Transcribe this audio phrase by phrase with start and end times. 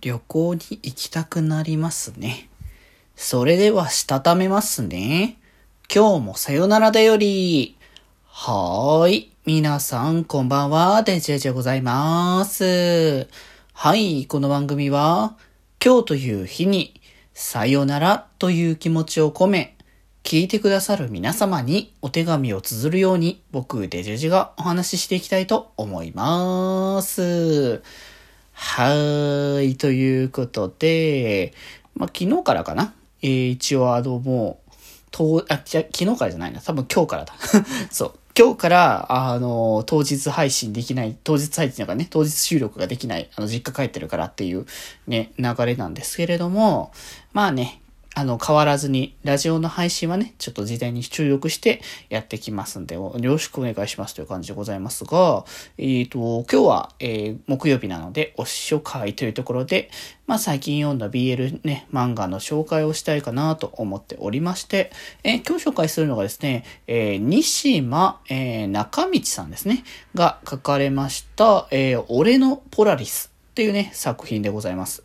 [0.00, 2.48] 旅行に行きたくなりますね。
[3.16, 5.36] それでは、したためますね。
[5.94, 7.76] 今日もさよならだより。
[8.24, 9.32] はーい。
[9.44, 11.02] 皆さん、こんばんは。
[11.02, 13.28] デジェジでございます。
[13.74, 14.24] はい。
[14.24, 15.36] この番組は、
[15.84, 16.98] 今日という日に、
[17.34, 19.76] さよならという気持ちを込め、
[20.22, 27.82] 聞いてくださる皆様にお手紙を綴るように、僕、デジェジがお話ししていきたいと思います。
[28.62, 29.76] はーい。
[29.76, 31.54] ということで、
[31.94, 32.94] まあ、昨日からかな？
[33.22, 34.72] えー、一応あの、もう、
[35.10, 36.60] と、あ、じゃ、昨日からじゃないな。
[36.60, 37.34] 多分今日からだ。
[37.90, 38.12] そう。
[38.38, 44.66] 今日から、あの、当日配信できない、当日配信がね、当日収録ができない、あの、実家帰ってるからっていう
[45.06, 46.92] ね、流れなんですけれども、
[47.32, 47.80] まあね、
[48.20, 51.80] あの、変わらずに、ラジオの配信はね、ちょっと事前に注力して
[52.10, 55.46] やってきますんで、よろしくお願いしますという感じでございますが、
[55.78, 59.90] えっ、ー、と、今日は、えー、木曜日なので、お師匠会というところで、
[60.26, 64.92] まあ、最近読んだ BL ね、漫画の紹介をしたいかなと思っておりまして、
[65.24, 69.82] えー、今日紹介するのがですね、えー、西間、えー、中道さんですね、
[70.14, 75.04] が書かれました、えー、俺のポラリスっていうね、作品でございます。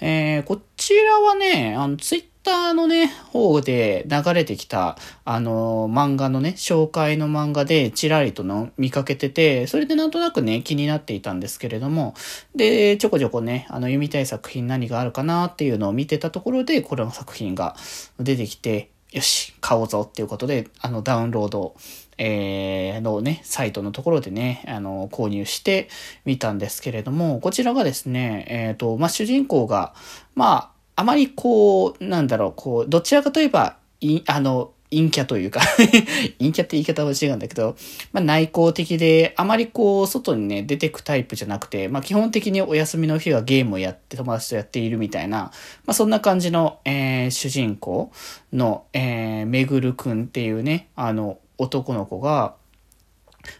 [0.00, 12.14] えー、こちらはね、あの、ツイッターのね、方で流れてきた、あの、漫画のね、紹介の漫画でちらりとの見かけてて、それでなんとなくね、気になっていたんですけれども、
[12.54, 17.76] で、ちょこちょこね、あの、読みたい作品何があるかなっていうのを見てたところで、これの作品が
[18.18, 21.76] 出てきて、よし、買おうぞっていうことで、あの、ダウンロード、
[22.16, 25.88] えー、のね、サイトのところでね、あの、購入して
[26.24, 29.94] みたんですけれども、こちらがですね、えっ、ー、と、まあ、主人公が、
[30.34, 35.60] まあ、あまりこう、なんだろう、こう、どちらかといえば、い、あの、陰キャというか
[36.38, 37.76] 陰キャって言い方は違うんだけど、
[38.12, 45.50] まあ内向的で、あまりこう、外にね、出てくタイプじゃなくて、まあ基本的にお休みの日はゲームをやって友達とやっているみたいな、
[45.86, 48.12] まあそんな感じの、えー、主人公
[48.52, 52.54] の、えー、めぐるくんっていうね、あの、男の子が、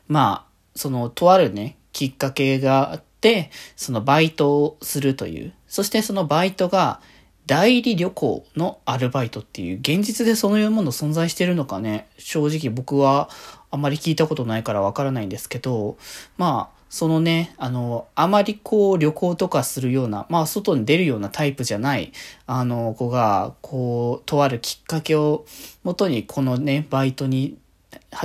[0.08, 7.00] まあ、その、とあるね、きっかけがあって、そのバイトをするという、そしてそのバイトが、
[7.46, 13.28] 代理旅行のアルバイトっていう、現実でそのようなもの存在してるのかね、正直僕は
[13.70, 15.96] あまり聞いたことないからわからないんですけど、
[16.36, 22.12] まあ、そのね、あの、あまりこう旅行とかするような、まあ外に出るようなタイプじゃない、
[22.46, 25.46] あの子が、こう、とあるきっかけを
[25.84, 27.56] もとにこのね、バイトに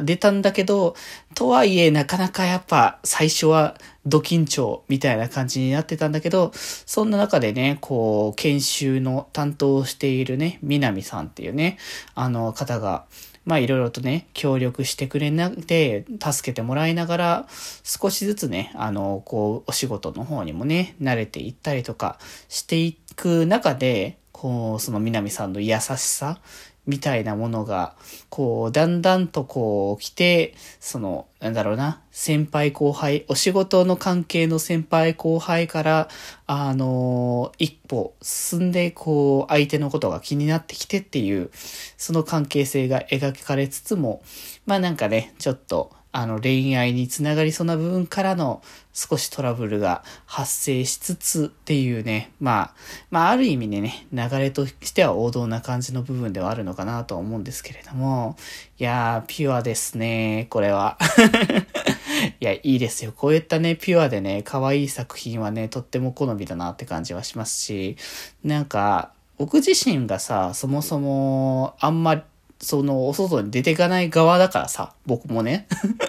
[0.04, 0.96] 出たんだけど、
[1.36, 11.78] とはいえなかなかやっぱ最初はド緊張みたいな感じになってたんだけど、そんな中でね、こう、研修の担当をしているね、南さんっていうね、
[12.16, 13.06] あの方が、
[13.46, 17.48] まあいろいろとね、協力してくれなくて、助けてもらいながら、
[17.84, 22.20] 少しずつね、あの、こう、お仕事の方にもね、慣れていったりとか
[22.50, 26.40] していく中で、こう、その南さんの優しさ
[26.88, 27.96] みたいなものが、
[28.30, 36.10] こう、だんだんとこう来て、その、なんだろうな、先輩後輩、お仕事の関係の先輩後輩から、
[36.48, 41.52] あの、一歩進んで、こう、相手のことが気になってきてっていう、
[41.98, 44.22] その関係性が描かれつつも、
[44.66, 48.62] まあなんかね、ちょっと、あの、恋愛につながりそうな部分からの
[48.94, 52.74] 少しトラブルが発生しつつっていうね、まあ、
[53.12, 58.36] まあ、ある意味でね、流れとしては王道な感じの部分ではあるのかなと思うんですけれども、
[58.80, 60.98] いやー、ピュアですね、これは。
[62.40, 63.14] いや、いいですよ。
[63.16, 67.98] こういったね、ピュアでね、可愛い作品はね、とっても好みだなって感じはしますし、
[68.44, 72.22] なんか、僕自身がさ、そもそも、あんまり、
[72.60, 75.68] その、お外に出ていかない側だからさ、僕もね。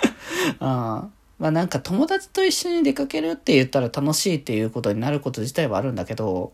[0.61, 6.53] あまあなんか友達と一緒に出かけるって言ったら楽しいっていうことになること自体はあるんだけど、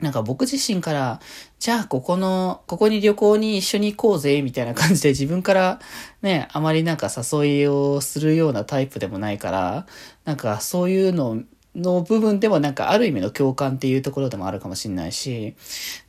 [0.00, 1.20] なんか僕自身から、
[1.60, 5.80] じゃあここの、ここに旅行に一緒に行こうぜ、みたいな感じで自分から
[6.22, 9.86] ね、あまりなんか誘いをするようなタイプでもないから、
[10.24, 11.42] なんかそういうの
[11.76, 15.54] の部分でもなんかある意味の共感っていうところでもあるかもしれないし、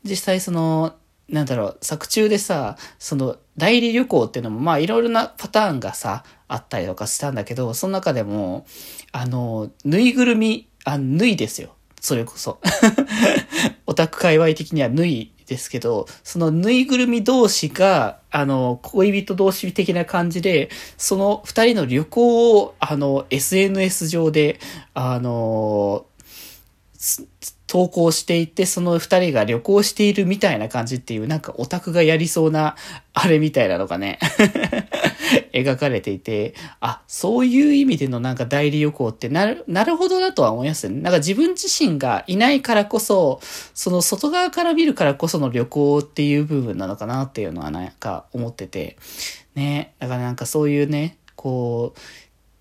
[0.04, 0.96] 実際その、
[1.30, 8.66] なんだろう、作中でさ、その、代理旅行っていうのも、まあ、いろいろなパターンがさ、あったりとかしたんだけど、その中でも、
[9.12, 11.76] あの、ぬいぐるみ、あ、ぬいですよ。
[12.00, 12.60] それこそ。
[13.88, 24.60] オタク界隈的にはぬいですけど、そのぬいぐるみ同士が、あの、恋人同士的な感じで、その二人の旅行を、あの、SNS 上で、
[24.94, 26.06] あの、
[27.68, 32.76] 投稿していて、その二人が旅行しているみたいな感じっていう、なんかオタクがやりそうな、
[33.14, 34.20] あれみたいなのがね
[35.54, 41.02] 描かれていて、あ、そういう意味でのなんか代理旅行ってなる、なるほどなとは思いますね。
[41.02, 43.40] なんか自分自身がいないからこそ、
[43.74, 48.98] その外側から見るからこその旅行っていう部分なのかなっていうのはなんか思ってて、
[49.56, 52.00] ね、だからなんかそういうね、こう、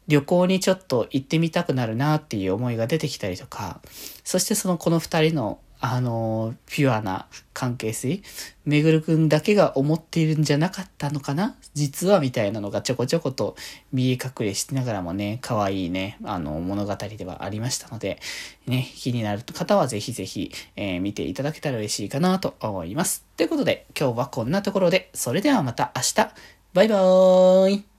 [0.08, 3.80] 旅行にちょっと行ってみたくなるなっていう思いが出てきたりとか、
[4.24, 8.22] そしてそのこの二人のあの、ピュアな関係性、
[8.64, 13.54] めぐるくんだけが思っているんじゃなかったのかな実はみたいなのがちょこちょこと
[13.92, 18.18] 見え隠れしながらもね、可愛いね、あの、物語ではありましたので、
[18.66, 23.26] ね、気になる方はぜひぜひ、えー、見ていただけたら嬉しいかなと思います。
[23.36, 26.34] ということで、今日はこんなところで、それではまた明日、
[26.72, 27.93] バイバーイ